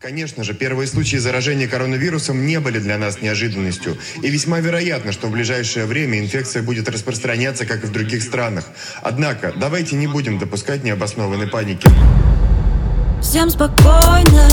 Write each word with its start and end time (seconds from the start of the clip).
Конечно 0.00 0.44
же, 0.44 0.54
первые 0.54 0.86
случаи 0.86 1.18
заражения 1.18 1.68
коронавирусом 1.68 2.46
не 2.46 2.58
были 2.58 2.78
для 2.78 2.96
нас 2.96 3.20
неожиданностью. 3.20 3.98
И 4.22 4.30
весьма 4.30 4.60
вероятно, 4.60 5.12
что 5.12 5.26
в 5.26 5.30
ближайшее 5.30 5.84
время 5.84 6.18
инфекция 6.18 6.62
будет 6.62 6.88
распространяться, 6.88 7.66
как 7.66 7.84
и 7.84 7.86
в 7.86 7.92
других 7.92 8.22
странах. 8.22 8.64
Однако, 9.02 9.52
давайте 9.54 9.96
не 9.96 10.06
будем 10.06 10.38
допускать 10.38 10.84
необоснованной 10.84 11.48
паники. 11.48 11.86
Всем 13.20 13.50
спокойно, 13.50 14.48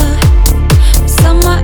самоизоляции, 1.06 1.57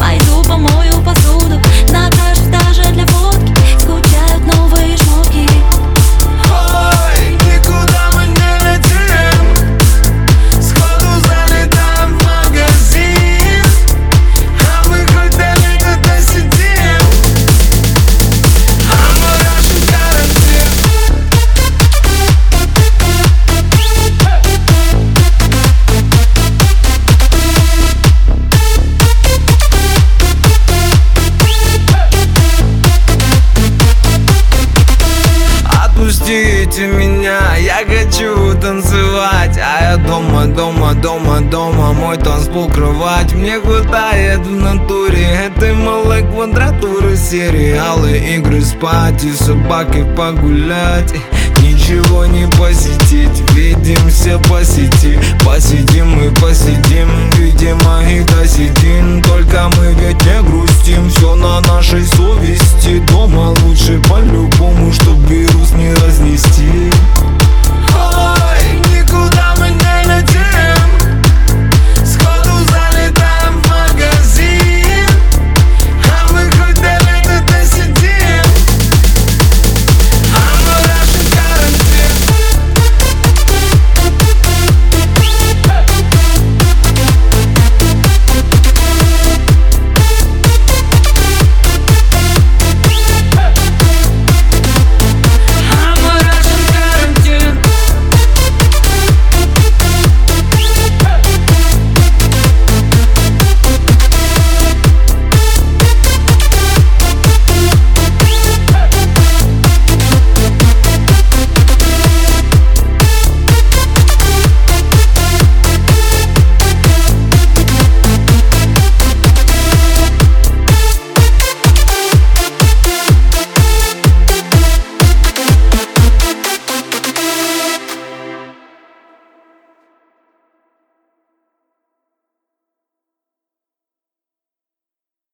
I 0.00 0.27
Отпустите 36.28 36.86
меня, 36.88 37.56
я 37.56 37.78
хочу 37.86 38.52
танцевать. 38.60 39.58
А 39.58 39.92
я 39.92 39.96
дома, 39.96 40.44
дома, 40.44 40.92
дома, 40.92 41.40
дома 41.40 41.94
Мой 41.94 42.18
танцпол, 42.18 42.68
кровать. 42.68 43.32
Мне 43.32 43.58
хватает 43.58 44.40
в 44.40 44.50
натуре 44.50 45.24
Этой 45.46 45.72
малой 45.72 46.22
квадратуры. 46.24 47.16
Сериалы, 47.16 48.18
игры, 48.18 48.60
спать 48.60 49.24
И 49.24 49.32
собаки 49.32 50.06
погулять. 50.14 51.14
Ничего 51.62 52.26
не 52.26 52.46
посетить 52.58 53.50
Видимся 53.52 54.38
по 54.50 54.62
сети. 54.62 55.18
Посидим 55.46 56.20
и 56.20 56.34
посидим 56.42 57.08
Видимо 57.38 58.02
и 58.06 58.20
досидим. 58.24 59.22
Только 59.22 59.70
мы 59.78 59.94
ведь 59.94 60.22
не 60.26 60.42
грустим 60.42 61.08
Все 61.08 61.34
на 61.36 61.60
нашей 61.62 62.04
совести 62.04 62.37